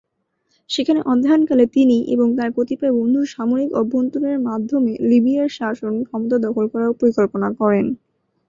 [0.69, 6.65] সেখানে অধ্যয়ন কালে তিনি এবং তার কতিপয় বন্ধু সামরিক অভ্যুত্থানের মাধ্যমে লিবিয়ার শাসন ক্ষমতা দখল
[6.73, 7.85] করার পরিকল্পনা করেন।